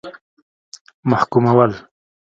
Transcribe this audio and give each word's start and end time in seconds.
محکومول. 1.09 1.71